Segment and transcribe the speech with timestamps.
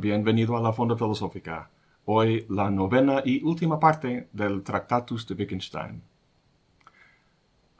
[0.00, 1.68] bienvenido a la Fonda Filosófica.
[2.06, 6.02] Hoy la novena y última parte del Tractatus de Wittgenstein.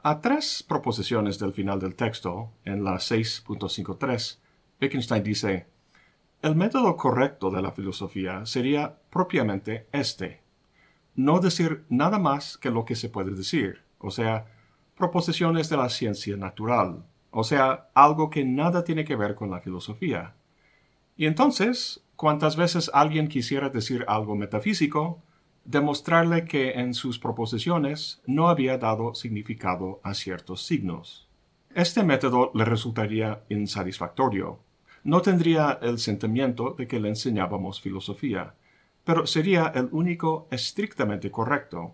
[0.03, 4.37] A tres proposiciones del final del texto, en la 6.53,
[4.79, 5.65] Wittgenstein dice,
[6.43, 10.41] el método correcto de la filosofía sería propiamente este,
[11.15, 14.45] no decir nada más que lo que se puede decir, o sea,
[14.95, 19.59] proposiciones de la ciencia natural, o sea, algo que nada tiene que ver con la
[19.59, 20.35] filosofía.
[21.21, 25.21] Y entonces, cuantas veces alguien quisiera decir algo metafísico,
[25.65, 31.29] demostrarle que en sus proposiciones no había dado significado a ciertos signos.
[31.75, 34.61] Este método le resultaría insatisfactorio.
[35.03, 38.55] No tendría el sentimiento de que le enseñábamos filosofía,
[39.03, 41.93] pero sería el único estrictamente correcto.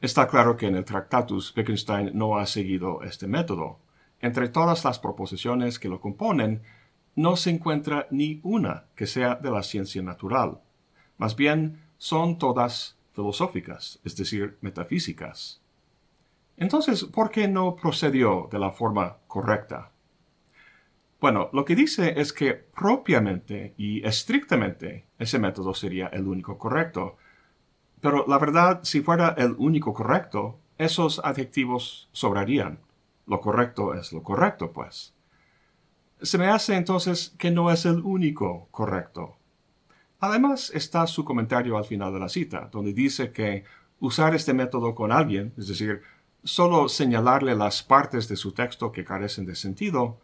[0.00, 3.78] Está claro que en el Tractatus Wittgenstein no ha seguido este método.
[4.20, 6.60] Entre todas las proposiciones que lo componen,
[7.16, 10.60] no se encuentra ni una que sea de la ciencia natural.
[11.16, 15.60] Más bien, son todas filosóficas, es decir, metafísicas.
[16.56, 19.90] Entonces, ¿por qué no procedió de la forma correcta?
[21.20, 27.16] Bueno, lo que dice es que propiamente y estrictamente ese método sería el único correcto.
[28.00, 32.78] Pero la verdad, si fuera el único correcto, esos adjetivos sobrarían.
[33.26, 35.13] Lo correcto es lo correcto, pues.
[36.22, 39.36] Se me hace entonces que no es el único correcto.
[40.20, 43.64] Además está su comentario al final de la cita, donde dice que
[44.00, 46.02] usar este método con alguien, es decir,
[46.44, 50.18] solo señalarle las partes de su texto que carecen de sentido,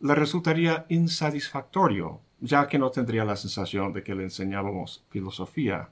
[0.00, 5.90] le resultaría insatisfactorio, ya que no tendría la sensación de que le enseñábamos filosofía.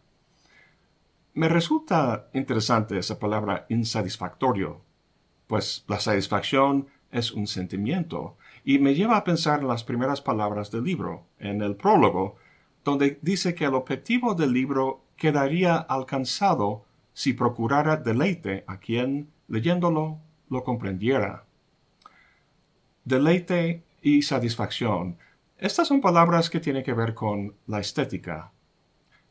[1.34, 4.80] Me resulta interesante esa palabra insatisfactorio,
[5.46, 10.70] pues la satisfacción es un sentimiento, y me lleva a pensar en las primeras palabras
[10.70, 12.36] del libro, en el prólogo,
[12.84, 20.18] donde dice que el objetivo del libro quedaría alcanzado si procurara deleite a quien, leyéndolo,
[20.48, 21.44] lo comprendiera.
[23.04, 25.18] Deleite y satisfacción.
[25.58, 28.52] Estas son palabras que tienen que ver con la estética.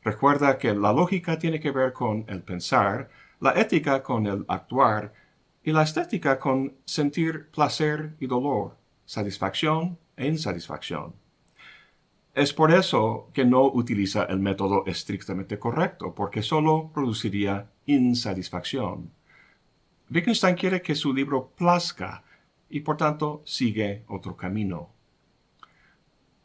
[0.04, 5.14] Recuerda que la lógica tiene que ver con el pensar, la ética con el actuar
[5.64, 8.78] y la estética con sentir placer y dolor,
[9.10, 11.16] satisfacción e insatisfacción.
[12.36, 19.12] Es por eso que no utiliza el método estrictamente correcto, porque solo produciría insatisfacción.
[20.12, 22.24] Wittgenstein quiere que su libro plazca
[22.70, 24.92] y por tanto sigue otro camino.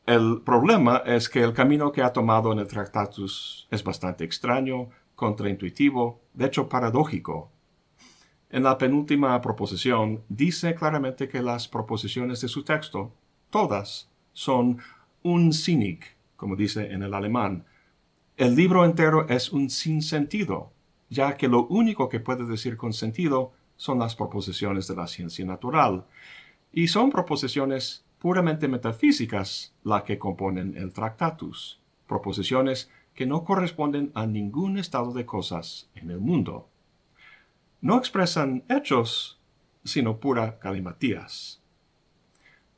[0.06, 4.88] El problema es que el camino que ha tomado en el Tractatus es bastante extraño,
[5.14, 7.50] contraintuitivo, de hecho paradójico.
[8.50, 13.12] En la penúltima proposición dice claramente que las proposiciones de su texto,
[13.50, 14.78] todas, son
[15.22, 17.64] un cynic, como dice en el alemán.
[18.36, 20.72] El libro entero es un sinsentido,
[21.08, 25.44] ya que lo único que puede decir con sentido son las proposiciones de la ciencia
[25.44, 26.04] natural,
[26.72, 34.26] y son proposiciones puramente metafísicas las que componen el Tractatus, proposiciones que no corresponden a
[34.26, 36.68] ningún estado de cosas en el mundo.
[37.84, 39.38] No expresan hechos,
[39.84, 41.60] sino pura galimatías.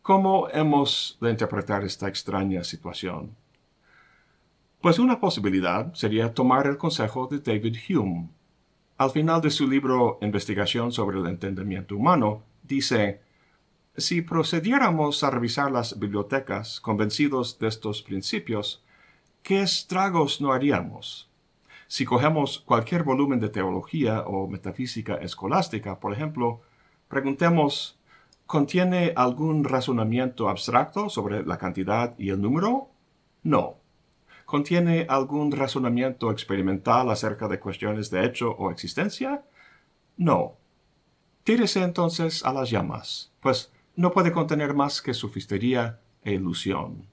[0.02, 3.36] ¿Cómo hemos de interpretar esta extraña situación?
[4.80, 8.30] Pues una posibilidad sería tomar el consejo de David Hume.
[8.98, 13.20] Al final de su libro Investigación sobre el entendimiento humano, dice,
[13.96, 18.82] si procediéramos a revisar las bibliotecas convencidos de estos principios,
[19.44, 21.30] ¿qué estragos no haríamos?
[21.88, 26.62] Si cogemos cualquier volumen de teología o metafísica escolástica, por ejemplo,
[27.08, 27.96] preguntemos
[28.46, 32.88] ¿Contiene algún razonamiento abstracto sobre la cantidad y el número?
[33.42, 33.74] No.
[34.44, 39.42] ¿Contiene algún razonamiento experimental acerca de cuestiones de hecho o existencia?
[40.16, 40.54] No.
[41.42, 47.08] Tírese entonces a las llamas, pues no puede contener más que sofistería e ilusión.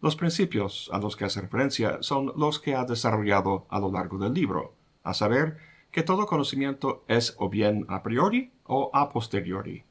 [0.00, 4.18] Los principios a los que hace referencia son los que ha desarrollado a lo largo
[4.18, 5.56] del libro, a saber,
[5.90, 9.84] que todo conocimiento es o bien a priori o a posteriori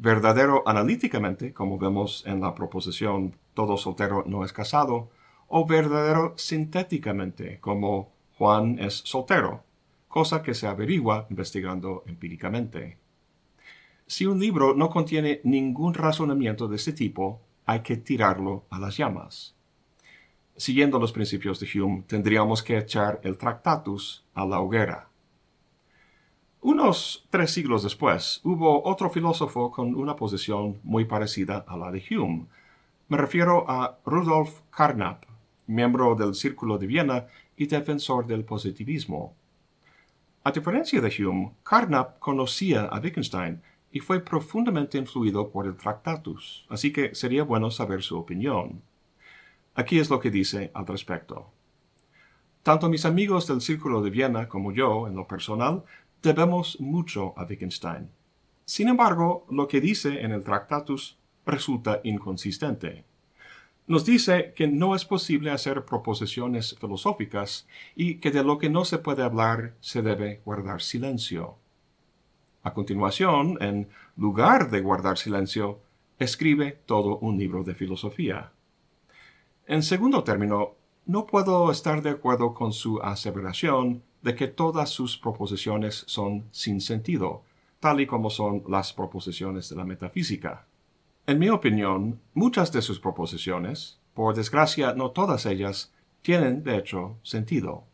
[0.00, 5.10] verdadero analíticamente, como vemos en la proposición todo soltero no es casado,
[5.46, 9.62] o verdadero sintéticamente, como Juan es soltero,
[10.08, 12.96] cosa que se averigua investigando empíricamente.
[14.06, 18.96] Si un libro no contiene ningún razonamiento de este tipo, hay que tirarlo a las
[18.96, 19.54] llamas.
[20.56, 25.08] Siguiendo los principios de Hume, tendríamos que echar el Tractatus a la hoguera.
[26.60, 32.04] Unos tres siglos después, hubo otro filósofo con una posición muy parecida a la de
[32.10, 32.46] Hume.
[33.08, 35.24] Me refiero a Rudolf Carnap,
[35.66, 39.34] miembro del Círculo de Viena y defensor del positivismo.
[40.44, 46.66] A diferencia de Hume, Carnap conocía a Wittgenstein y fue profundamente influido por el Tractatus,
[46.68, 48.82] así que sería bueno saber su opinión.
[49.74, 51.50] Aquí es lo que dice al respecto.
[52.62, 55.84] Tanto mis amigos del Círculo de Viena como yo, en lo personal,
[56.22, 58.10] debemos mucho a Wittgenstein.
[58.64, 61.16] Sin embargo, lo que dice en el Tractatus
[61.46, 63.04] resulta inconsistente
[63.90, 67.66] nos dice que no es posible hacer proposiciones filosóficas
[67.96, 71.56] y que de lo que no se puede hablar se debe guardar silencio.
[72.62, 75.80] A continuación, en lugar de guardar silencio,
[76.18, 78.52] escribe todo un libro de filosofía.
[79.66, 80.74] En segundo término,
[81.06, 86.80] no puedo estar de acuerdo con su aseveración de que todas sus proposiciones son sin
[86.80, 87.42] sentido,
[87.80, 90.66] tal y como son las proposiciones de la metafísica.
[91.26, 97.16] En mi opinión, muchas de sus proposiciones, por desgracia no todas ellas, tienen de hecho
[97.22, 97.84] sentido.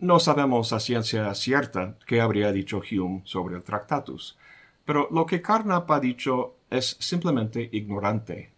[0.00, 4.38] No sabemos a ciencia cierta qué habría dicho Hume sobre el Tractatus,
[4.86, 8.50] pero lo que Carnap ha dicho es simplemente ignorante.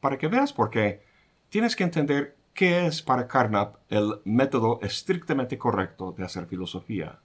[0.00, 1.04] Para que veas por qué,
[1.50, 7.20] tienes que entender qué es para Carnap el método estrictamente correcto de hacer filosofía.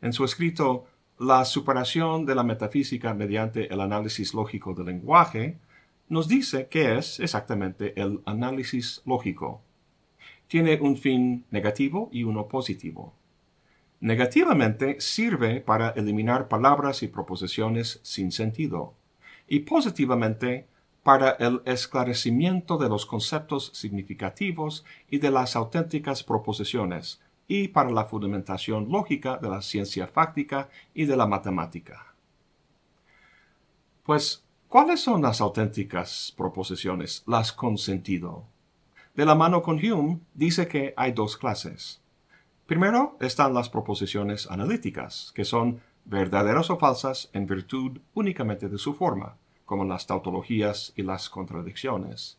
[0.00, 0.86] En su escrito
[1.18, 5.58] la superación de la metafísica mediante el análisis lógico del lenguaje
[6.08, 9.60] nos dice qué es exactamente el análisis lógico.
[10.48, 13.12] Tiene un fin negativo y uno positivo.
[14.00, 18.94] Negativamente sirve para eliminar palabras y proposiciones sin sentido,
[19.48, 20.66] y positivamente
[21.02, 28.04] para el esclarecimiento de los conceptos significativos y de las auténticas proposiciones, y para la
[28.04, 32.14] fundamentación lógica de la ciencia fáctica y de la matemática.
[34.02, 38.44] Pues, ¿cuáles son las auténticas proposiciones, las con sentido?
[39.16, 42.02] De la mano con Hume, dice que hay dos clases.
[42.66, 48.92] Primero están las proposiciones analíticas, que son verdaderas o falsas en virtud únicamente de su
[48.92, 52.36] forma, como las tautologías y las contradicciones.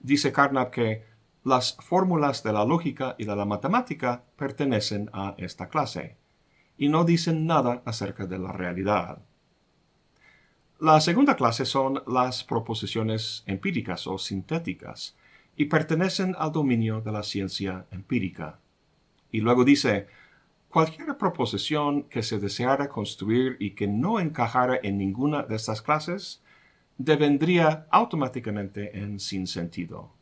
[0.00, 1.04] Dice Carnap que
[1.44, 6.16] las fórmulas de la lógica y de la matemática pertenecen a esta clase,
[6.78, 9.18] y no dicen nada acerca de la realidad.
[10.80, 15.14] La segunda clase son las proposiciones empíricas o sintéticas,
[15.56, 18.60] y pertenecen al dominio de la ciencia empírica.
[19.32, 20.06] Y luego dice,
[20.68, 26.42] cualquier proposición que se deseara construir y que no encajara en ninguna de estas clases,
[26.98, 30.12] devendría automáticamente en sin sentido.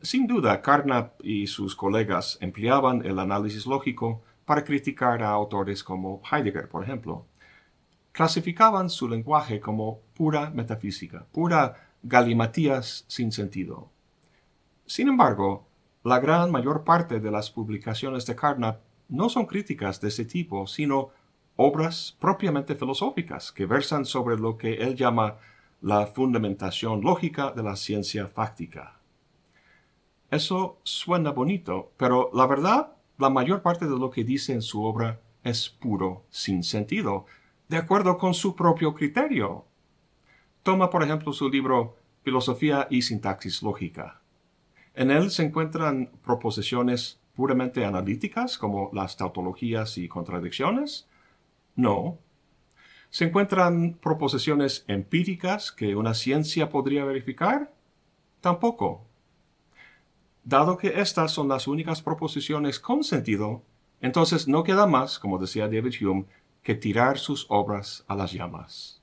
[0.00, 6.20] Sin duda, Carnap y sus colegas empleaban el análisis lógico para criticar a autores como
[6.30, 7.26] Heidegger, por ejemplo.
[8.10, 13.90] Clasificaban su lenguaje como pura metafísica, pura galimatías sin sentido.
[14.86, 15.66] Sin embargo,
[16.04, 20.66] la gran mayor parte de las publicaciones de Carnap no son críticas de ese tipo,
[20.66, 21.10] sino
[21.56, 25.38] obras propiamente filosóficas que versan sobre lo que él llama
[25.80, 28.98] la fundamentación lógica de la ciencia fáctica.
[30.30, 34.82] Eso suena bonito, pero la verdad, la mayor parte de lo que dice en su
[34.82, 37.26] obra es puro sin sentido,
[37.68, 39.66] de acuerdo con su propio criterio.
[40.62, 44.20] Toma, por ejemplo, su libro Filosofía y Sintaxis Lógica.
[44.94, 51.08] En él se encuentran proposiciones puramente analíticas, como las tautologías y contradicciones.
[51.74, 52.18] No.
[53.10, 57.72] ¿Se encuentran proposiciones empíricas que una ciencia podría verificar?
[58.40, 59.04] Tampoco.
[60.44, 63.62] Dado que estas son las únicas proposiciones con sentido,
[64.00, 66.24] entonces no queda más, como decía David Hume,
[66.62, 69.01] que tirar sus obras a las llamas.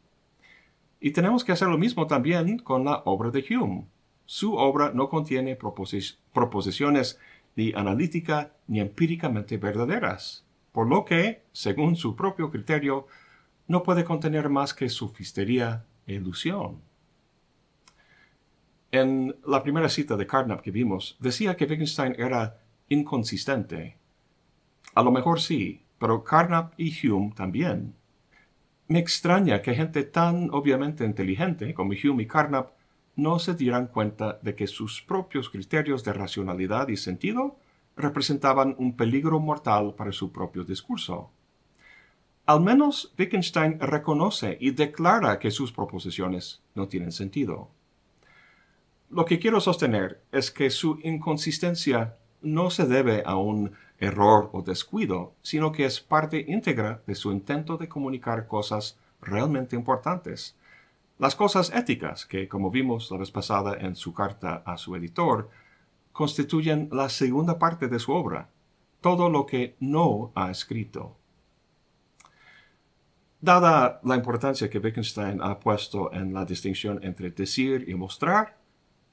[1.00, 3.86] Y tenemos que hacer lo mismo también con la obra de Hume.
[4.26, 7.20] Su obra no contiene proposiciones
[7.56, 13.08] ni analítica ni empíricamente verdaderas, por lo que, según su propio criterio,
[13.68, 16.82] no puede contener más que sofistería e ilusión.
[18.92, 23.98] En la primera cita de Carnap que vimos, decía que Wittgenstein era inconsistente.
[24.96, 27.94] A lo mejor sí, pero Carnap y Hume también.
[28.90, 32.72] Me extraña que gente tan obviamente inteligente como Hume y Carnap
[33.16, 37.60] no se dieran cuenta de que sus propios criterios de racionalidad y sentido
[37.96, 41.30] representaban un peligro mortal para su propio discurso.
[42.48, 47.70] Al menos Wittgenstein reconoce y declara que sus proposiciones no tienen sentido.
[49.12, 54.62] Lo que quiero sostener es que su inconsistencia no se debe a un error o
[54.62, 60.56] descuido, sino que es parte íntegra de su intento de comunicar cosas realmente importantes.
[61.18, 65.50] Las cosas éticas, que como vimos la vez pasada en su carta a su editor,
[66.14, 68.50] constituyen la segunda parte de su obra,
[69.02, 71.16] todo lo que no ha escrito.
[73.42, 78.58] Dada la importancia que Wittgenstein ha puesto en la distinción entre decir y mostrar,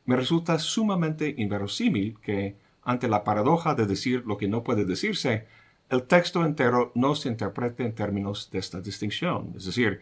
[0.04, 2.56] me resulta sumamente inverosímil que,
[2.86, 5.46] ante la paradoja de decir lo que no puede decirse,
[5.90, 10.00] el texto entero no se interprete en términos de esta distinción, es decir,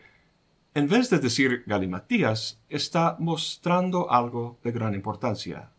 [0.74, 5.70] en vez de decir galimatías, está mostrando algo de gran importancia.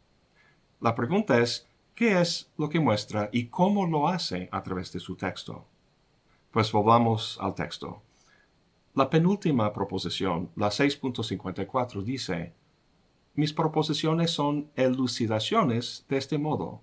[0.81, 4.99] La pregunta es, ¿qué es lo que muestra y cómo lo hace a través de
[4.99, 5.65] su texto?
[6.51, 8.01] Pues volvamos al texto.
[8.95, 12.53] La penúltima proposición, la 6.54, dice,
[13.33, 16.79] mis proposiciones son elucidaciones de este modo.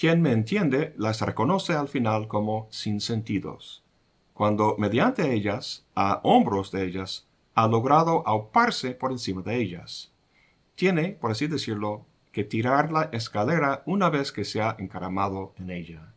[0.00, 3.84] Quien me entiende las reconoce al final como sin sentidos,
[4.32, 10.10] cuando mediante ellas, a hombros de ellas, ha logrado auparse por encima de ellas.
[10.74, 15.68] Tiene, por así decirlo, que tirar la escalera una vez que se ha encaramado en
[15.68, 16.14] ella.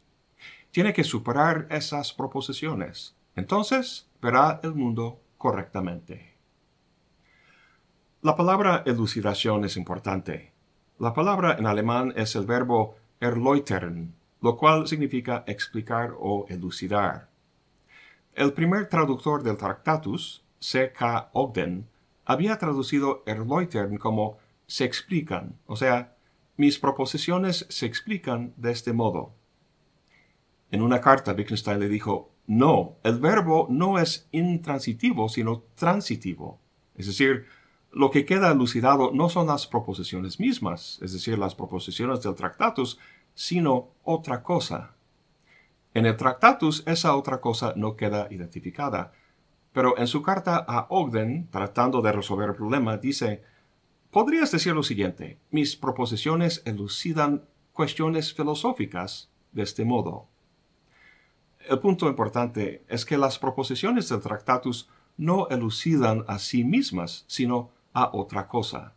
[0.71, 3.17] Tiene que superar esas proposiciones.
[3.35, 6.37] Entonces verá el mundo correctamente.
[8.21, 10.53] La palabra elucidación es importante.
[10.99, 17.30] La palabra en alemán es el verbo erläutern, lo cual significa explicar o elucidar.
[18.34, 21.30] El primer traductor del Tractatus, C.K.
[21.34, 21.88] Ogden,
[22.25, 24.38] había traducido erläutern como
[24.68, 26.15] se explican, o sea,
[26.58, 29.34] mis proposiciones se explican de este modo.
[30.72, 36.60] En una carta, Wittgenstein le dijo, no, el verbo no es intransitivo, sino transitivo.
[36.96, 37.46] Es decir,
[37.92, 42.98] lo que queda elucidado no son las proposiciones mismas, es decir, las proposiciones del Tractatus,
[43.33, 44.95] sino otra cosa.
[45.93, 49.11] En el Tractatus esa otra cosa no queda identificada,
[49.71, 53.43] pero en su carta a Ogden, tratando de resolver el problema, dice,
[54.11, 60.27] podrías decir lo siguiente, mis proposiciones elucidan cuestiones filosóficas de este modo.
[61.69, 67.71] El punto importante es que las proposiciones del Tractatus no elucidan a sí mismas, sino
[67.93, 68.93] a otra cosa.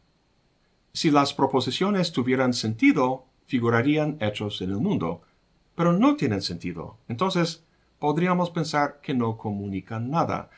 [0.93, 5.23] Si las proposiciones tuvieran sentido, figurarían hechos en el mundo,
[5.75, 6.99] pero no tienen sentido.
[7.09, 7.65] Entonces,
[7.99, 10.51] podríamos pensar que no comunican nada,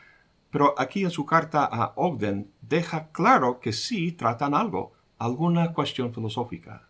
[0.51, 6.13] pero aquí en su carta a Ogden deja claro que sí tratan algo, alguna cuestión
[6.13, 6.89] filosófica.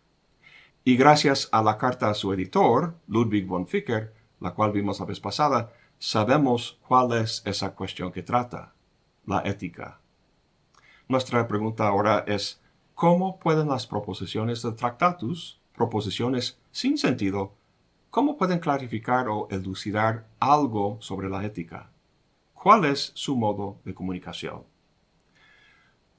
[0.83, 5.05] Y gracias a la carta a su editor, Ludwig von Ficker, la cual vimos la
[5.05, 8.73] vez pasada, sabemos cuál es esa cuestión que trata,
[9.25, 9.99] la ética.
[11.09, 12.61] Nuestra pregunta ahora es,
[12.95, 17.53] ¿cómo pueden las proposiciones del Tractatus, proposiciones sin sentido,
[18.09, 21.89] cómo pueden clarificar o elucidar algo sobre la ética?
[22.53, 24.63] ¿Cuál es su modo de comunicación?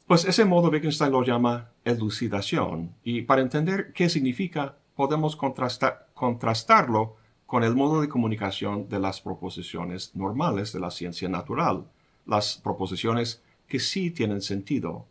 [0.07, 7.63] Pues ese modo Wittgenstein lo llama elucidación, y para entender qué significa podemos contrastarlo con
[7.63, 11.85] el modo de comunicación de las proposiciones normales de la ciencia natural,
[12.25, 15.05] las proposiciones que sí tienen sentido.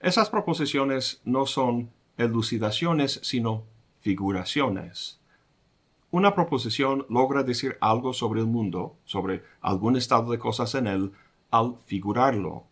[0.00, 3.64] Esas proposiciones no son elucidaciones, sino
[4.00, 5.20] figuraciones.
[6.10, 11.12] Una proposición logra decir algo sobre el mundo, sobre algún estado de cosas en él,
[11.50, 12.64] al figurarlo.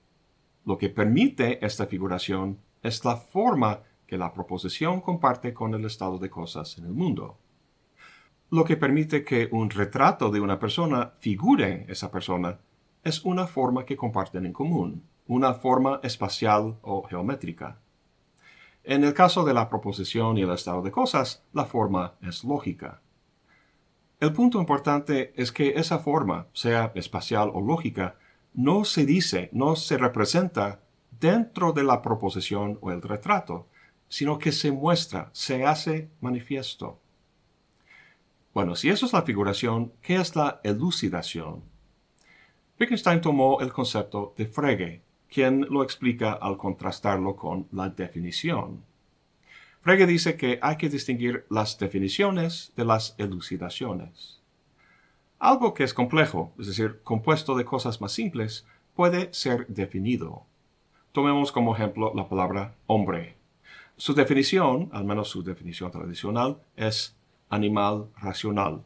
[0.64, 6.18] Lo que permite esta figuración es la forma que la proposición comparte con el estado
[6.18, 7.38] de cosas en el mundo.
[8.50, 12.60] Lo que permite que un retrato de una persona figure esa persona
[13.02, 17.80] es una forma que comparten en común, una forma espacial o geométrica.
[18.84, 23.00] En el caso de la proposición y el estado de cosas, la forma es lógica.
[24.20, 28.16] El punto importante es que esa forma, sea espacial o lógica,
[28.52, 30.80] no se dice, no se representa
[31.18, 33.68] dentro de la proposición o el retrato,
[34.08, 37.00] sino que se muestra, se hace manifiesto.
[38.52, 41.62] Bueno, si eso es la figuración, ¿qué es la elucidación?
[42.78, 45.03] Wittgenstein tomó el concepto de Frege,
[45.34, 48.84] quien lo explica al contrastarlo con la definición.
[49.82, 54.40] Frege dice que hay que distinguir las definiciones de las elucidaciones.
[55.40, 58.64] Algo que es complejo, es decir, compuesto de cosas más simples,
[58.94, 60.44] puede ser definido.
[61.10, 63.36] Tomemos como ejemplo la palabra hombre.
[63.96, 67.16] Su definición, al menos su definición tradicional, es
[67.50, 68.84] animal racional.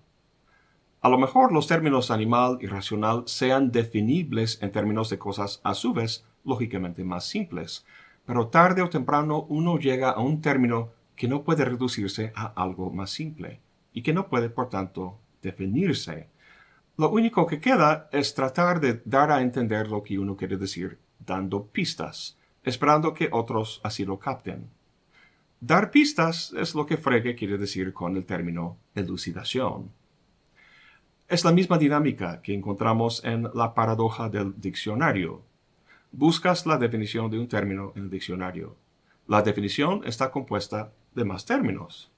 [1.03, 5.75] A lo mejor los términos animal y racional sean definibles en términos de cosas a
[5.75, 7.85] su vez lógicamente más simples,
[8.27, 12.91] pero tarde o temprano uno llega a un término que no puede reducirse a algo
[12.91, 13.61] más simple
[13.93, 16.29] y que no puede, por tanto, definirse.
[16.97, 20.99] Lo único que queda es tratar de dar a entender lo que uno quiere decir
[21.19, 24.69] dando pistas, esperando que otros así lo capten.
[25.61, 29.91] Dar pistas es lo que Frege quiere decir con el término elucidación.
[31.29, 35.43] Es la misma dinámica que encontramos en la paradoja del diccionario.
[36.13, 38.77] Buscas la definición de un término en el diccionario.
[39.27, 42.11] La definición está compuesta de más términos.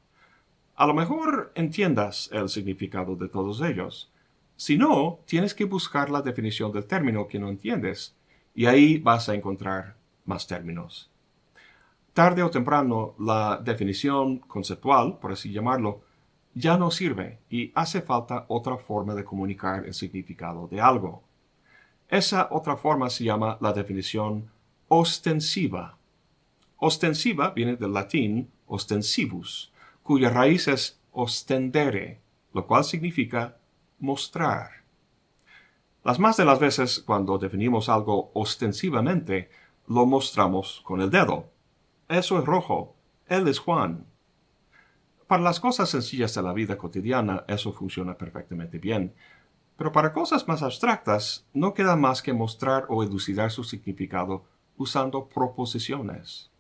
[0.77, 4.11] A lo mejor entiendas el significado de todos ellos.
[4.57, 8.15] Si no, tienes que buscar la definición del término que no entiendes,
[8.55, 11.11] y ahí vas a encontrar más términos
[12.13, 16.03] tarde o temprano la definición conceptual, por así llamarlo,
[16.55, 21.23] ya no sirve y hace falta otra forma de comunicar el significado de algo.
[22.11, 24.51] Esa otra forma se llama la definición
[24.89, 25.97] ostensiva.
[26.77, 32.21] Ostensiva viene del latín ostensivus, cuya raíz es ostendere,
[32.53, 33.57] lo cual significa
[34.01, 34.83] mostrar.
[36.03, 39.51] Las más de las veces cuando definimos algo ostensivamente,
[39.87, 41.51] lo mostramos con el dedo,
[42.11, 42.97] eso es rojo.
[43.29, 44.05] Él es Juan.
[45.29, 49.15] Para las cosas sencillas de la vida cotidiana eso funciona perfectamente bien,
[49.81, 54.45] pero para cosas más abstractas no queda más que mostrar o elucidar su significado
[54.77, 56.51] usando proposiciones.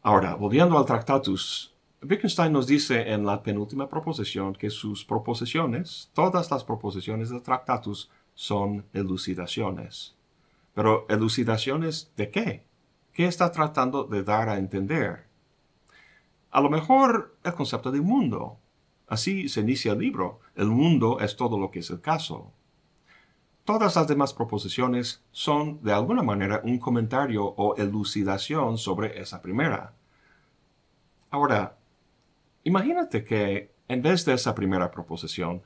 [0.00, 6.50] Ahora, volviendo al Tractatus, Wittgenstein nos dice en la penúltima proposición que sus proposiciones, todas
[6.50, 10.16] las proposiciones del Tractatus, son elucidaciones.
[10.72, 12.64] Pero elucidaciones de qué?
[13.12, 15.26] ¿Qué está tratando de dar a entender?
[16.50, 18.56] A lo mejor el concepto de mundo.
[19.08, 20.40] Así se inicia el libro.
[20.54, 22.52] El mundo es todo lo que es el caso.
[23.64, 29.94] Todas las demás proposiciones son de alguna manera un comentario o elucidación sobre esa primera.
[31.30, 31.76] Ahora,
[32.64, 35.62] imagínate que en vez de esa primera proposición,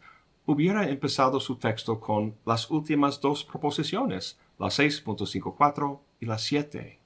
[0.46, 7.02] hubiera empezado su texto con las últimas dos proposiciones, la 6.54 y la 7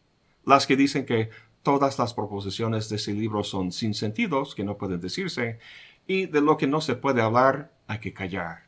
[0.47, 1.29] las que dicen que
[1.63, 5.59] todas las proposiciones de ese libro son sin sentidos, que no pueden decirse,
[6.07, 8.67] y de lo que no se puede hablar hay que callar.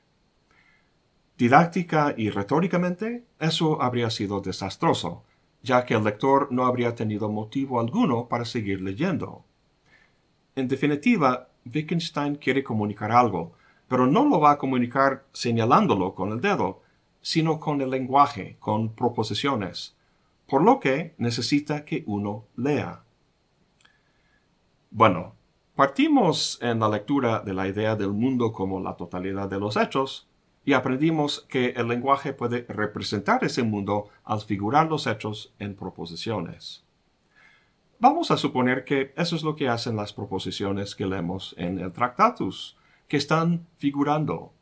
[1.37, 5.25] Didáctica y retóricamente, eso habría sido desastroso,
[5.63, 9.45] ya que el lector no habría tenido motivo alguno para seguir leyendo.
[10.57, 13.53] En definitiva, Wittgenstein quiere comunicar algo,
[13.87, 16.83] pero no lo va a comunicar señalándolo con el dedo,
[17.21, 19.97] sino con el lenguaje, con proposiciones
[20.49, 23.03] por lo que necesita que uno lea.
[24.91, 25.35] Bueno,
[25.79, 30.27] partimos en la lectura de la idea del mundo como la totalidad de los hechos
[30.65, 36.83] y aprendimos que el lenguaje puede representar ese mundo al figurar los hechos en proposiciones.
[38.01, 41.93] Vamos a suponer que eso es lo que hacen las proposiciones que leemos en el
[41.93, 44.53] Tractatus, que están figurando.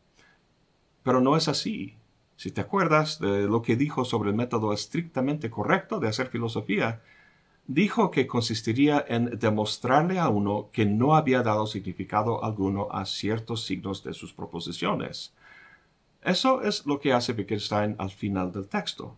[1.02, 1.96] Pero no es así.
[2.36, 7.00] Si te acuerdas de lo que dijo sobre el método estrictamente correcto de hacer filosofía,
[7.66, 13.64] dijo que consistiría en demostrarle a uno que no había dado significado alguno a ciertos
[13.64, 15.34] signos de sus proposiciones.
[16.22, 19.16] Eso es lo que hace Wittgenstein al final del texto.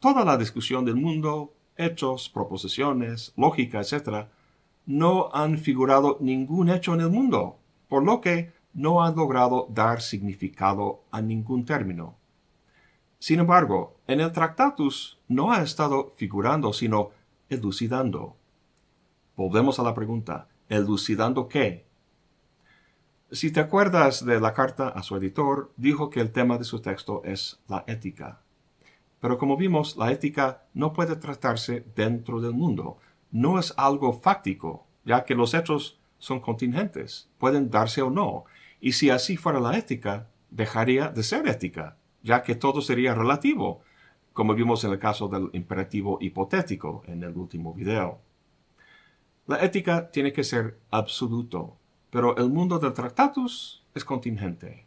[0.00, 4.26] Toda la discusión del mundo, hechos, proposiciones, lógica, etc.,
[4.86, 10.00] no han figurado ningún hecho en el mundo, por lo que no han logrado dar
[10.00, 12.16] significado a ningún término.
[13.18, 17.10] Sin embargo, en el Tractatus no ha estado figurando, sino
[17.48, 18.36] elucidando.
[19.36, 21.86] Volvemos a la pregunta, ¿elucidando qué?
[23.30, 26.80] Si te acuerdas de la carta a su editor, dijo que el tema de su
[26.80, 28.40] texto es la ética.
[29.20, 32.98] Pero como vimos, la ética no puede tratarse dentro del mundo,
[33.30, 38.44] no es algo fáctico, ya que los hechos son contingentes, pueden darse o no,
[38.80, 43.82] y si así fuera la ética, dejaría de ser ética ya que todo sería relativo,
[44.36, 48.18] como vimos en el caso del imperativo hipotético en el último video.
[49.46, 51.78] La ética tiene que ser absoluto,
[52.10, 54.84] pero el mundo del tractatus es contingente.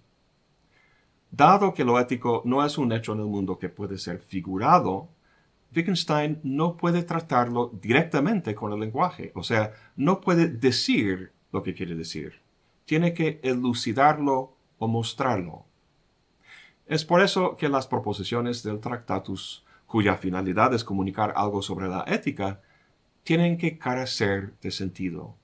[1.32, 5.10] Dado que lo ético no es un hecho en el mundo que puede ser figurado,
[5.76, 11.74] Wittgenstein no puede tratarlo directamente con el lenguaje, o sea, no puede decir lo que
[11.74, 12.40] quiere decir.
[12.86, 15.66] Tiene que elucidarlo o mostrarlo.
[16.90, 22.04] Es por eso que las proposiciones del Tractatus, cuya finalidad es comunicar algo sobre la
[22.08, 22.62] ética,
[23.22, 25.36] tienen que carecer de sentido.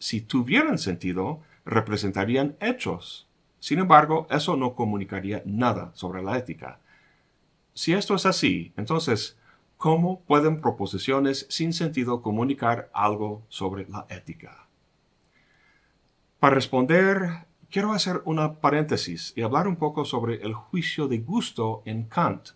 [0.00, 3.28] Si tuvieran sentido, representarían hechos.
[3.60, 6.80] Sin embargo, eso no comunicaría nada sobre la ética.
[7.74, 9.38] Si esto es así, entonces,
[9.76, 14.66] ¿cómo pueden proposiciones sin sentido comunicar algo sobre la ética?
[16.40, 21.82] Para responder quiero hacer una paréntesis y hablar un poco sobre el juicio de gusto
[21.86, 22.50] en Kant.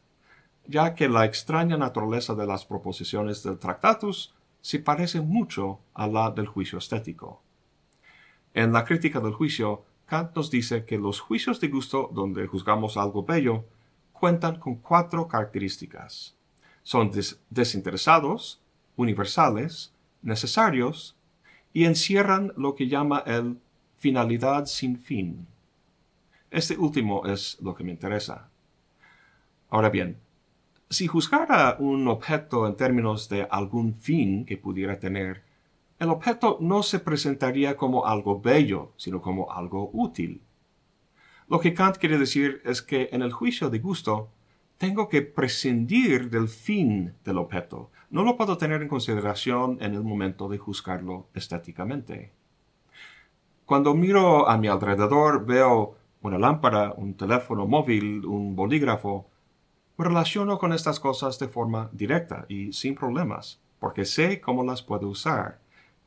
[0.69, 6.33] ya que la extraña naturaleza de las proposiciones del Tractatus se parece mucho a la
[6.33, 7.41] del juicio estético.
[8.53, 12.97] En la crítica del juicio, Kant nos dice que los juicios de gusto donde juzgamos
[12.97, 13.65] algo bello
[14.13, 16.35] cuentan con cuatro características.
[16.83, 17.13] Son
[17.49, 18.61] desinteresados,
[18.97, 21.17] universales, necesarios
[21.73, 23.61] y encierran lo que llama el
[24.07, 25.49] finalidad sin fin.
[26.49, 28.51] Este último es lo que me interesa.
[29.69, 30.21] Ahora bien,
[30.89, 35.43] si juzgara un objeto en términos de algún fin que pudiera tener,
[35.99, 40.41] el objeto no se presentaría como algo bello, sino como algo útil.
[41.49, 44.31] Lo que Kant quiere decir es que en el juicio de gusto
[44.79, 47.91] tengo que prescindir del fin del objeto.
[48.11, 52.36] No lo puedo tener en consideración en el momento de juzgarlo estéticamente.
[53.67, 59.27] Cuando miro a mi alrededor veo una lámpara, un teléfono móvil, un bolígrafo,
[59.97, 64.83] me relaciono con estas cosas de forma directa y sin problemas, porque sé cómo las
[64.83, 65.59] puedo usar.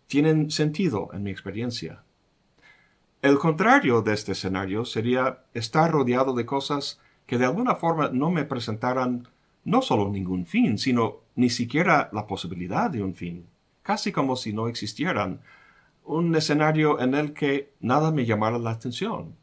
[0.08, 2.02] Tienen sentido en mi experiencia.
[3.22, 8.32] El contrario de este escenario sería estar rodeado de cosas que de alguna forma no
[8.32, 9.28] me presentaran
[9.66, 13.48] no solo ningún fin, sino ni siquiera la posibilidad de un fin,
[13.84, 15.42] casi como si no existieran,
[16.10, 19.36] un escenario en el que nada me llamara la atención.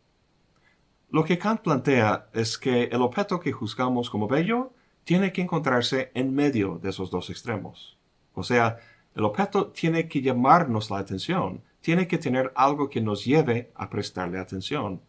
[1.11, 4.73] Lo que Kant plantea es que el objeto que juzgamos como bello
[5.05, 7.97] tiene que encontrarse en medio de esos dos extremos.
[8.35, 8.79] O sea,
[9.15, 13.89] el objeto tiene que llamarnos la atención, tiene que tener algo que nos lleve a
[13.89, 15.01] prestarle atención.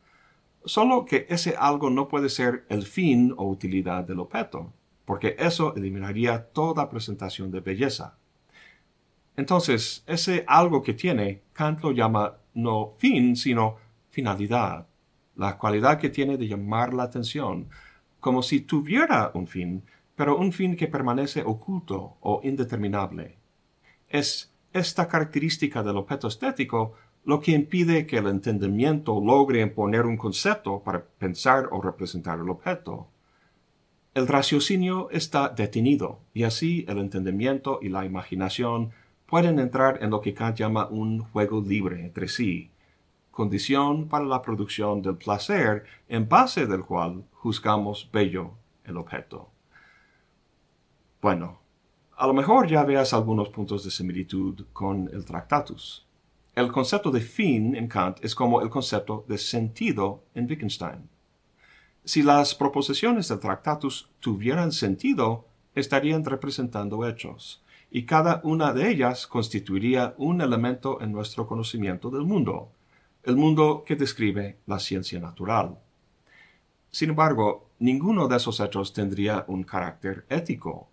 [0.63, 4.73] Solo que ese algo no puede ser el fin o utilidad del objeto,
[5.05, 8.15] porque eso eliminaría toda presentación de belleza.
[9.37, 13.77] Entonces, ese algo que tiene, Kant lo llama no fin, sino
[14.09, 14.87] finalidad
[15.37, 17.69] la cualidad que tiene de llamar la atención,
[18.19, 19.83] como si tuviera un fin,
[20.15, 23.37] pero un fin que permanece oculto o indeterminable.
[24.09, 30.17] Es esta característica del objeto estético lo que impide que el entendimiento logre imponer un
[30.17, 33.07] concepto para pensar o representar el objeto.
[34.13, 38.91] El raciocinio está detenido y así el entendimiento y la imaginación
[39.27, 42.71] pueden entrar en lo que Kant llama un juego libre entre sí,
[43.29, 49.49] condición para la producción del placer en base del cual juzgamos bello el objeto.
[51.21, 51.59] Bueno,
[52.15, 56.07] a lo mejor ya veas algunos puntos de similitud con el Tractatus.
[56.55, 61.07] El concepto de fin en Kant es como el concepto de sentido en Wittgenstein.
[62.03, 69.27] Si las proposiciones del Tractatus tuvieran sentido, estarían representando hechos, y cada una de ellas
[69.27, 72.71] constituiría un elemento en nuestro conocimiento del mundo,
[73.23, 75.77] el mundo que describe la ciencia natural.
[76.91, 80.89] Sin embargo, ninguno de esos hechos tendría un carácter ético.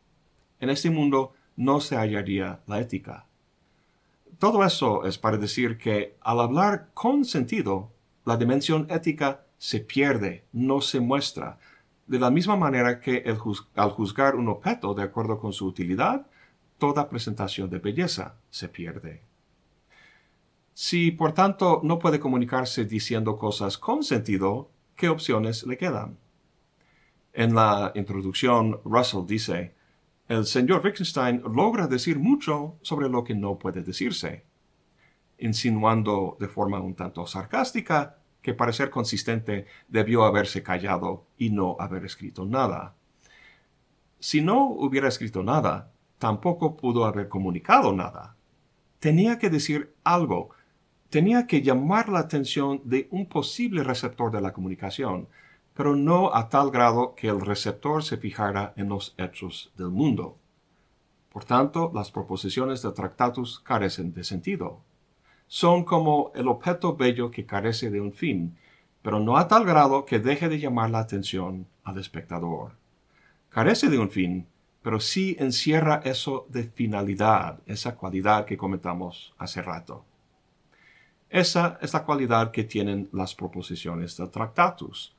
[0.60, 3.26] En este mundo no se hallaría la ética.
[4.38, 7.92] Todo eso es para decir que al hablar con sentido,
[8.24, 11.58] la dimensión ética se pierde, no se muestra,
[12.06, 13.24] de la misma manera que
[13.74, 16.26] al juzgar un objeto de acuerdo con su utilidad,
[16.84, 19.22] toda presentación de belleza se pierde.
[20.74, 26.18] Si por tanto no puede comunicarse diciendo cosas con sentido, ¿qué opciones le quedan?
[27.32, 29.72] En la introducción, Russell dice,
[30.28, 34.44] el señor Wittgenstein logra decir mucho sobre lo que no puede decirse,
[35.38, 41.76] insinuando de forma un tanto sarcástica que para ser consistente debió haberse callado y no
[41.80, 42.94] haber escrito nada.
[44.20, 48.36] Si no hubiera escrito nada, tampoco pudo haber comunicado nada.
[49.00, 50.50] Tenía que decir algo
[51.14, 55.28] tenía que llamar la atención de un posible receptor de la comunicación,
[55.72, 60.38] pero no a tal grado que el receptor se fijara en los hechos del mundo.
[61.28, 64.80] Por tanto, las proposiciones del Tractatus carecen de sentido.
[65.46, 68.56] Son como el objeto bello que carece de un fin,
[69.00, 72.72] pero no a tal grado que deje de llamar la atención al espectador.
[73.50, 74.48] Carece de un fin,
[74.84, 80.04] pero sí encierra eso de finalidad, esa cualidad que comentamos hace rato.
[81.30, 85.16] Esa es la cualidad que tienen las proposiciones del Tractatus.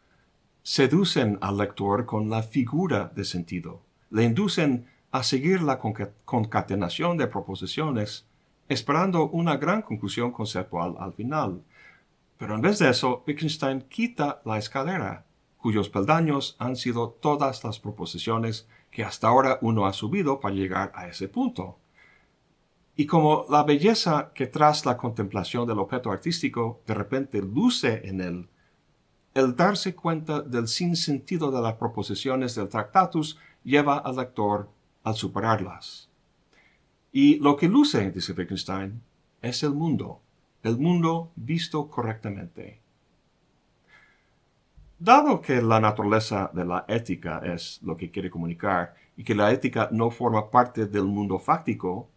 [0.61, 7.25] Seducen al lector con la figura de sentido, le inducen a seguir la concatenación de
[7.25, 8.27] proposiciones,
[8.69, 11.63] esperando una gran conclusión conceptual al final.
[12.37, 15.25] Pero en vez de eso, Wittgenstein quita la escalera,
[15.57, 20.93] cuyos peldaños han sido todas las proposiciones que hasta ahora uno ha subido para llegar
[20.95, 21.77] a ese punto.
[22.95, 28.21] Y como la belleza que tras la contemplación del objeto artístico de repente luce en
[28.21, 28.47] él,
[29.33, 34.69] el darse cuenta del sinsentido de las proposiciones del Tractatus lleva al lector
[35.03, 36.07] al superarlas.
[37.11, 39.01] Y lo que luce, dice Wittgenstein,
[39.41, 40.21] es el mundo,
[40.63, 42.79] el mundo visto correctamente.
[44.97, 49.51] Dado que la naturaleza de la ética es lo que quiere comunicar y que la
[49.51, 52.09] ética no forma parte del mundo fáctico,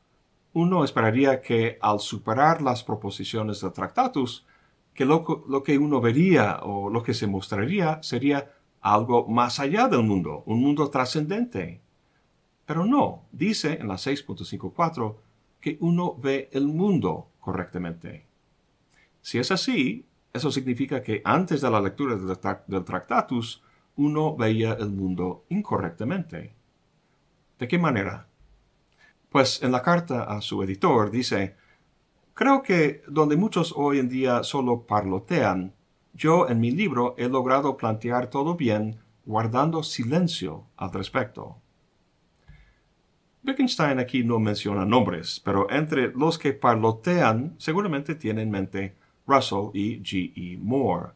[0.53, 4.47] uno esperaría que al superar las proposiciones del Tractatus,
[4.95, 9.89] que lo, lo, que uno vería o lo que se mostraría sería algo más allá
[9.89, 11.81] del mundo, un mundo trascendente.
[12.65, 15.17] Pero no, dice en la 6.54
[15.61, 18.27] que uno ve el mundo correctamente.
[19.21, 20.08] Si es así,
[20.39, 23.63] eso significa que antes de la lectura del, Tractatus,
[23.97, 26.55] uno veía el mundo incorrectamente.
[27.59, 28.29] ¿De qué manera?
[29.29, 31.57] Pues en la carta a su editor dice,
[32.35, 35.75] creo que donde muchos hoy en día solo parlotean,
[36.15, 41.61] yo en mi libro he logrado plantear todo bien guardando silencio al respecto.
[43.45, 48.97] Wittgenstein aquí no menciona nombres, pero entre los que parlotean seguramente tiene en mente
[49.29, 50.33] Russell y G.
[50.35, 50.57] E.
[50.57, 51.13] Moore.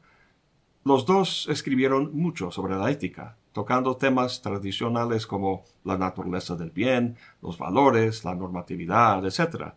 [0.85, 7.17] Los dos escribieron mucho sobre la ética, tocando temas tradicionales como la naturaleza del bien,
[7.41, 9.73] los valores, la normatividad, etc.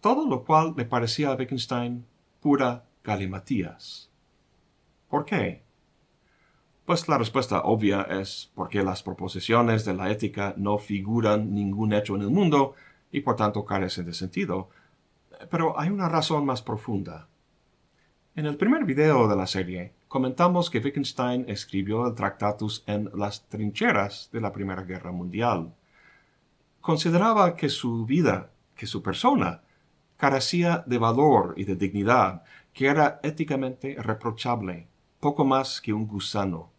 [0.00, 2.06] Todo lo cual le parecía a Wittgenstein
[2.40, 4.10] pura galimatías.
[5.08, 5.62] ¿Por qué?
[6.84, 12.16] Pues la respuesta obvia es porque las proposiciones de la ética no figuran ningún hecho
[12.16, 12.74] en el mundo
[13.10, 14.70] y por tanto carecen de sentido.
[15.50, 17.28] Pero hay una razón más profunda.
[18.38, 23.48] En el primer video de la serie, comentamos que Wittgenstein escribió el Tractatus en las
[23.48, 25.74] trincheras de la Primera Guerra Mundial.
[26.80, 29.62] Consideraba que su vida, que su persona,
[30.16, 34.86] carecía de valor y de dignidad, que era éticamente reprochable,
[35.18, 36.70] poco más que un gusano.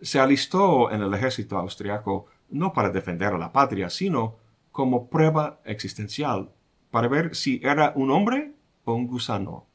[0.00, 4.34] Se alistó en el ejército austriaco no para defender a la patria, sino
[4.72, 6.50] como prueba existencial,
[6.90, 8.52] para ver si era un hombre
[8.84, 9.69] o un gusano.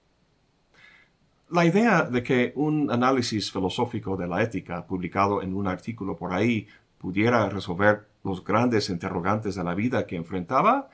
[1.55, 6.33] La idea de que un análisis filosófico de la ética publicado en un artículo por
[6.33, 10.89] ahí pudiera resolver los grandes interrogantes de la vida que enfrentaba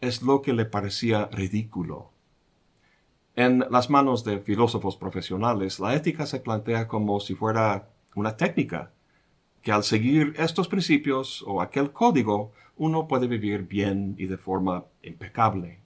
[0.00, 2.12] es lo que le parecía ridículo.
[3.34, 8.92] En las manos de filósofos profesionales, la ética se plantea como si fuera una técnica,
[9.60, 14.86] que al seguir estos principios o aquel código uno puede vivir bien y de forma
[15.02, 15.85] impecable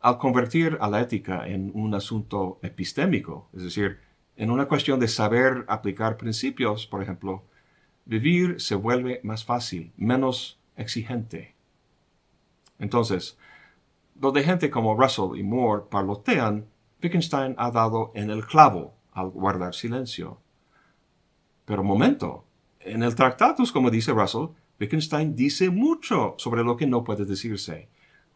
[0.00, 3.98] al convertir a la ética en un asunto epistémico, es decir,
[4.36, 7.44] en una cuestión de saber aplicar principios, por ejemplo,
[8.04, 11.54] vivir se vuelve más fácil, menos exigente.
[12.78, 13.36] Entonces,
[14.14, 16.66] donde gente como Russell y Moore parlotean,
[17.02, 20.38] Wittgenstein ha dado en el clavo al guardar silencio.
[21.64, 22.44] Pero momento,
[22.80, 24.48] en el Tractatus, como dice Russell,
[24.80, 27.88] Wittgenstein dice mucho sobre lo que no puede decirse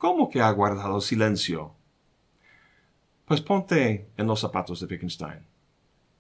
[0.03, 1.77] ¿Cómo que ha guardado silencio?
[3.25, 5.47] Pues ponte en los zapatos de Wittgenstein.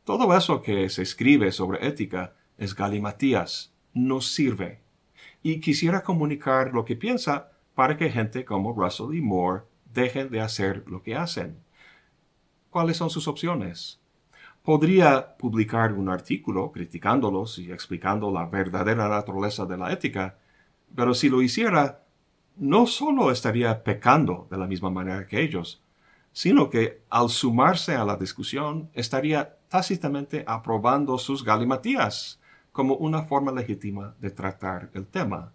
[0.05, 4.83] Todo eso que se escribe sobre ética es galimatías, no sirve.
[5.43, 10.41] Y quisiera comunicar lo que piensa para que gente como Russell y Moore dejen de
[10.41, 11.59] hacer lo que hacen.
[12.71, 13.99] ¿Cuáles son sus opciones?
[14.63, 20.39] Podría publicar un artículo criticándolos y explicando la verdadera naturaleza de la ética,
[20.95, 22.02] pero si lo hiciera,
[22.57, 25.83] no solo estaría pecando de la misma manera que ellos,
[26.33, 32.41] sino que al sumarse a la discusión estaría tácitamente aprobando sus galimatías
[32.73, 35.53] como una forma legítima de tratar el tema.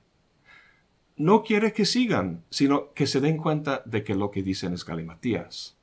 [1.15, 4.85] No quiere que sigan, sino que se den cuenta de que lo que dicen es
[4.85, 5.75] galimatías.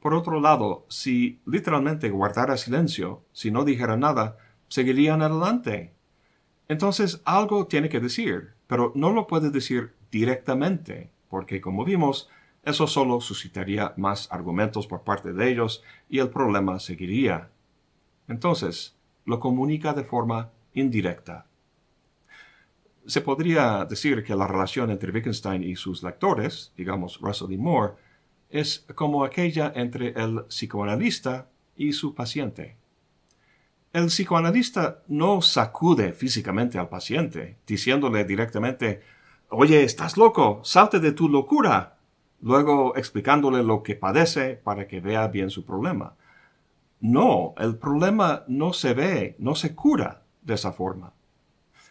[0.00, 5.92] Por otro lado, si literalmente guardara silencio, si no dijera nada, seguirían adelante.
[6.68, 12.28] Entonces algo tiene que decir, pero no lo puede decir directamente, porque como vimos,
[12.64, 17.48] eso solo suscitaría más argumentos por parte de ellos y el problema seguiría.
[18.28, 21.46] Entonces, lo comunica de forma indirecta.
[23.06, 27.94] Se podría decir que la relación entre Wittgenstein y sus lectores, digamos Russell y Moore,
[28.50, 32.76] es como aquella entre el psicoanalista y su paciente.
[33.92, 39.02] El psicoanalista no sacude físicamente al paciente, diciéndole directamente
[39.52, 41.98] Oye, estás loco, salte de tu locura.
[42.40, 46.14] Luego explicándole lo que padece para que vea bien su problema.
[47.00, 51.14] No, el problema no se ve, no se cura de esa forma.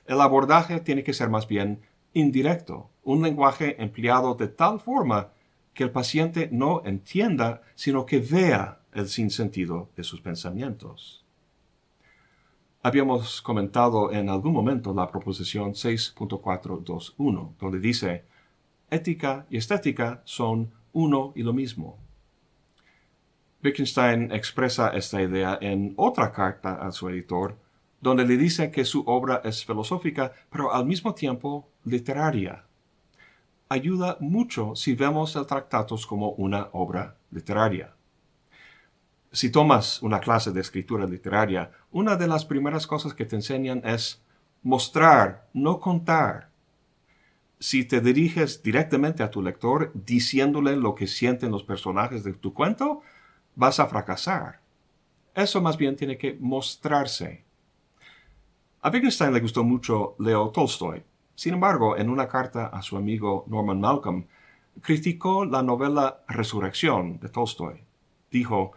[0.05, 1.81] El abordaje tiene que ser más bien
[2.13, 5.31] indirecto, un lenguaje empleado de tal forma
[5.73, 11.25] que el paciente no entienda, sino que vea el sinsentido de sus pensamientos.
[12.81, 18.23] Habíamos comentado en algún momento la proposición 6.421, donde dice,
[18.89, 21.97] ética y estética son uno y lo mismo.
[23.61, 27.57] Wittgenstein expresa esta idea en otra carta a su editor,
[27.99, 32.63] donde le dice que su obra es filosófica, pero al mismo tiempo literaria.
[33.67, 37.93] Ayuda mucho si vemos el Tractatus como una obra literaria.
[39.31, 43.81] Si tomas una clase de escritura literaria, una de las primeras cosas que te enseñan
[43.85, 44.23] es
[44.63, 46.49] mostrar, no contar.
[47.59, 52.53] Si te diriges directamente a tu lector diciéndole lo que sienten los personajes de tu
[52.53, 53.01] cuento,
[53.55, 54.61] vas a fracasar.
[55.35, 57.43] Eso más bien tiene que mostrarse.
[58.81, 61.03] A Wittgenstein le gustó mucho Leo Tolstoy.
[61.35, 64.25] Sin embargo, en una carta a su amigo Norman Malcolm,
[64.81, 67.83] criticó la novela Resurrección de Tolstoy.
[68.31, 68.71] Dijo,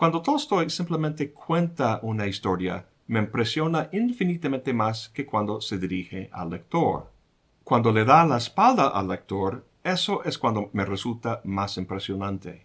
[0.00, 6.48] cuando Tolstoy simplemente cuenta una historia, me impresiona infinitamente más que cuando se dirige al
[6.48, 7.10] lector.
[7.64, 12.64] Cuando le da la espalda al lector, eso es cuando me resulta más impresionante.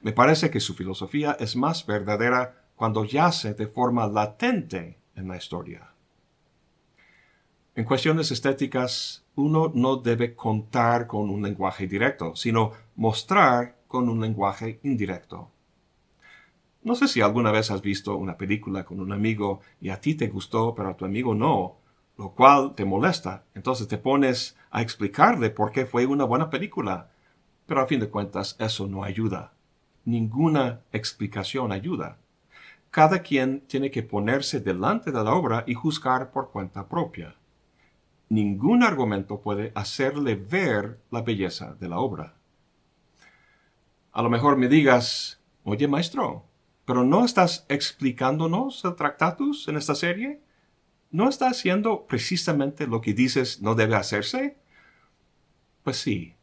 [0.00, 5.36] Me parece que su filosofía es más verdadera cuando yace de forma latente en la
[5.36, 5.90] historia.
[7.74, 14.22] En cuestiones estéticas, uno no debe contar con un lenguaje directo, sino mostrar con un
[14.22, 15.50] lenguaje indirecto.
[16.84, 20.16] No sé si alguna vez has visto una película con un amigo y a ti
[20.16, 21.76] te gustó, pero a tu amigo no,
[22.18, 23.44] lo cual te molesta.
[23.54, 27.10] Entonces te pones a explicarle por qué fue una buena película.
[27.66, 29.52] Pero a fin de cuentas eso no ayuda.
[30.04, 32.18] Ninguna explicación ayuda.
[32.90, 37.36] Cada quien tiene que ponerse delante de la obra y juzgar por cuenta propia.
[38.28, 42.34] Ningún argumento puede hacerle ver la belleza de la obra.
[44.10, 46.44] A lo mejor me digas, oye maestro,
[46.92, 50.42] pero ¿no estás explicándonos el Tractatus en esta serie?
[51.10, 54.58] ¿No está haciendo precisamente lo que dices no debe hacerse?
[55.84, 56.34] Pues sí.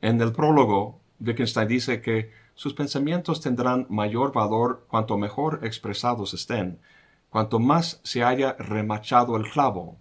[0.00, 6.80] En el prólogo, Wittgenstein dice que sus pensamientos tendrán mayor valor cuanto mejor expresados estén,
[7.28, 9.98] cuanto más se haya remachado el clavo.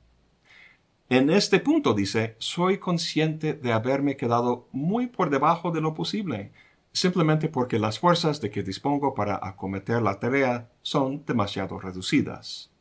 [1.09, 6.53] En este punto dice, soy consciente de haberme quedado muy por debajo de lo posible,
[6.93, 12.71] simplemente porque las fuerzas de que dispongo para acometer la tarea son demasiado reducidas.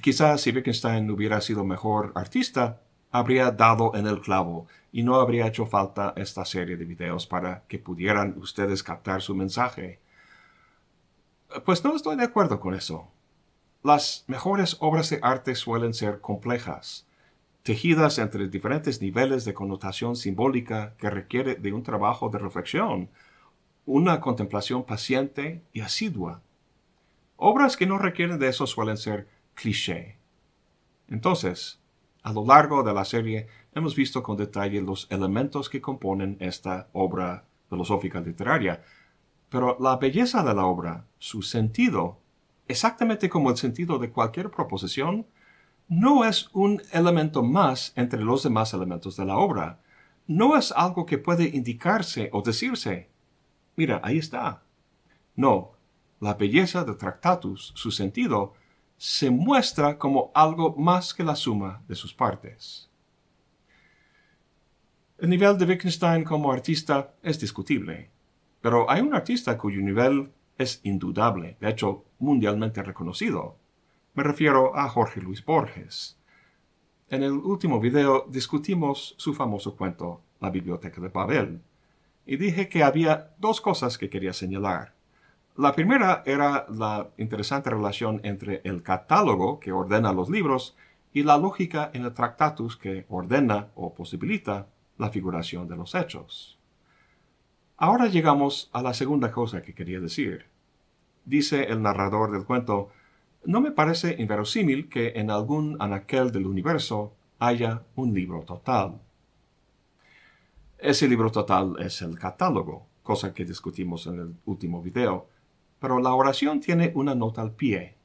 [0.00, 5.46] Quizás si Wittgenstein hubiera sido mejor artista, habría dado en el clavo y no habría
[5.46, 10.00] hecho falta esta serie de videos para que pudieran ustedes captar su mensaje.
[11.64, 13.08] Pues no estoy de acuerdo con eso.
[13.82, 17.05] Las mejores obras de arte suelen ser complejas,
[17.66, 23.10] tejidas entre diferentes niveles de connotación simbólica que requiere de un trabajo de reflexión,
[23.84, 26.42] una contemplación paciente y asidua.
[27.34, 30.16] Obras que no requieren de eso suelen ser cliché.
[31.08, 31.80] Entonces,
[32.22, 36.88] a lo largo de la serie hemos visto con detalle los elementos que componen esta
[36.92, 38.84] obra filosófica literaria,
[39.48, 42.20] pero la belleza de la obra, su sentido,
[42.68, 45.26] exactamente como el sentido de cualquier proposición,
[45.88, 49.80] no es un elemento más entre los demás elementos de la obra.
[50.26, 53.08] No es algo que puede indicarse o decirse.
[53.76, 54.62] Mira, ahí está.
[55.36, 55.72] No,
[56.20, 58.54] la belleza de Tractatus, su sentido,
[58.96, 62.90] se muestra como algo más que la suma de sus partes.
[65.18, 68.10] El nivel de Wittgenstein como artista es discutible,
[68.60, 73.56] pero hay un artista cuyo nivel es indudable, de hecho mundialmente reconocido.
[74.16, 76.16] Me refiero a Jorge Luis Borges.
[77.10, 81.60] En el último video discutimos su famoso cuento, La Biblioteca de Babel,
[82.24, 84.94] y dije que había dos cosas que quería señalar.
[85.54, 90.78] La primera era la interesante relación entre el catálogo que ordena los libros
[91.12, 96.58] y la lógica en el Tractatus que ordena o posibilita la figuración de los hechos.
[97.76, 100.46] Ahora llegamos a la segunda cosa que quería decir.
[101.26, 102.88] Dice el narrador del cuento,
[103.46, 109.00] no me parece inverosímil que en algún anaquel del universo haya un libro total.
[110.78, 115.28] Ese libro total es el catálogo, cosa que discutimos en el último video,
[115.78, 117.96] pero la oración tiene una nota al pie.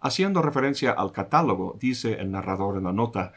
[0.00, 3.32] Haciendo referencia al catálogo, dice el narrador en la nota,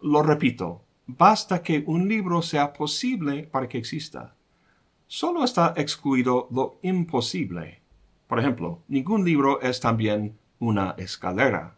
[0.00, 4.34] lo repito, basta que un libro sea posible para que exista.
[5.06, 7.81] Solo está excluido lo imposible.
[8.32, 11.76] Por ejemplo, ningún libro es también una escalera.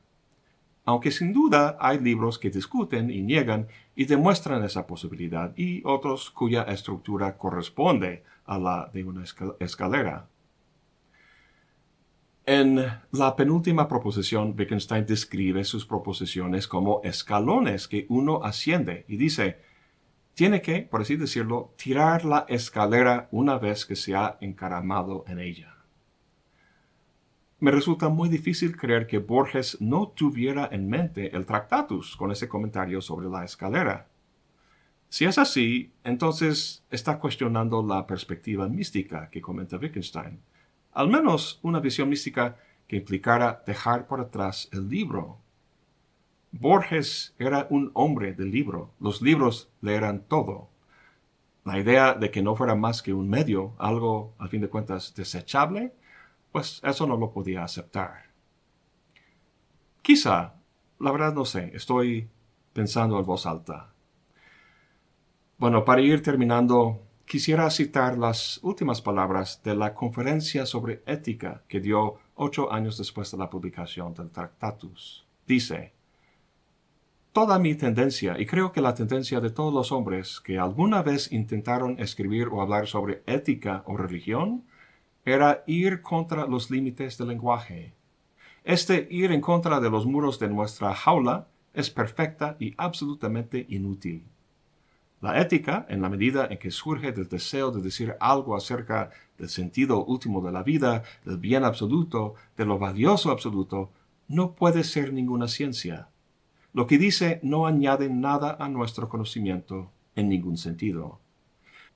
[0.85, 6.31] Aunque sin duda hay libros que discuten y niegan y demuestran esa posibilidad y otros
[6.31, 9.25] cuya estructura corresponde a la de una
[9.59, 10.29] escalera.
[12.47, 19.59] En la penúltima proposición, Wittgenstein describe sus proposiciones como escalones que uno asciende y dice,
[20.35, 25.41] tiene que, por así decirlo, tirar la escalera una vez que se ha encaramado en
[25.41, 25.74] ella.
[27.61, 32.49] Me resulta muy difícil creer que Borges no tuviera en mente el Tractatus con ese
[32.49, 34.09] comentario sobre la escalera.
[35.09, 40.41] Si es así, entonces está cuestionando la perspectiva mística que comenta Wittgenstein,
[40.93, 42.57] al menos una visión mística
[42.89, 45.39] que implicara dejar por atrás el libro.
[46.51, 50.69] Borges era un hombre del libro, los libros le eran todo.
[51.65, 55.15] La idea de que no fuera más que un medio, algo, al fin de cuentas,
[55.15, 55.93] desechable,
[56.55, 58.31] pues eso no lo podía aceptar.
[60.03, 60.55] Quizá,
[61.01, 62.29] la verdad no sé, estoy
[62.73, 63.93] pensando en voz alta.
[65.59, 71.81] Bueno, para ir terminando, quisiera citar las últimas palabras de la conferencia sobre ética que
[71.81, 75.27] dio ocho años después de la publicación del Tractatus.
[75.49, 75.93] Dice,
[77.33, 81.33] Toda mi tendencia, y creo que la tendencia de todos los hombres que alguna vez
[81.33, 84.67] intentaron escribir o hablar sobre ética o religión,
[85.25, 87.95] era ir contra los límites del lenguaje.
[88.63, 94.25] Este ir en contra de los muros de nuestra jaula es perfecta y absolutamente inútil.
[95.21, 99.49] La ética, en la medida en que surge del deseo de decir algo acerca del
[99.49, 103.91] sentido último de la vida, del bien absoluto, de lo valioso absoluto,
[104.29, 106.09] no puede ser ninguna ciencia.
[106.75, 111.24] Lo que dice no añade nada a nuestro conocimiento en ningún sentido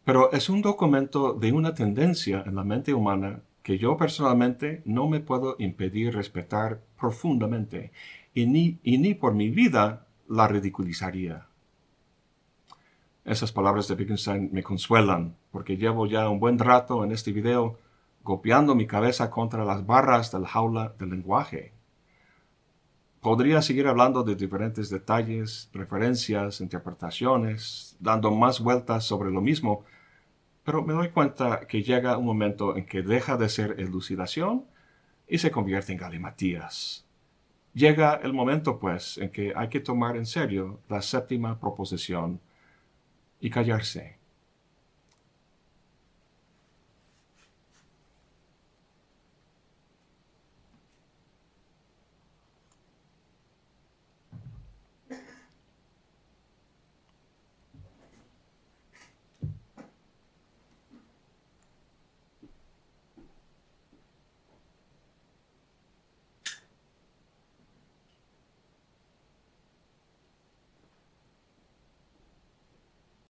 [0.08, 5.06] pero es un documento de una tendencia en la mente humana que yo personalmente no
[5.06, 7.92] me puedo impedir respetar profundamente
[8.32, 11.48] y ni, y ni por mi vida la ridiculizaría.
[13.26, 17.78] Esas palabras de Wittgenstein me consuelan porque llevo ya un buen rato en este video
[18.24, 21.74] golpeando mi cabeza contra las barras del jaula del lenguaje.
[23.20, 29.84] Podría seguir hablando de diferentes detalles, referencias, interpretaciones, dando más vueltas sobre lo mismo,
[30.68, 34.66] pero me doy cuenta que llega un momento en que deja de ser elucidación
[35.26, 37.06] y se convierte en galimatías.
[37.72, 42.42] Llega el momento, pues, en que hay que tomar en serio la séptima proposición
[43.40, 44.17] y callarse.